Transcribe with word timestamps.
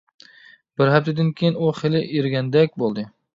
بىر 0.81 0.89
ھەپتىدىن 0.93 1.29
كېيىن 1.41 1.59
ئۇ 1.65 1.69
خېلى 1.81 2.01
ئېرىگەندەك 2.07 2.75
بولدى. 2.85 3.07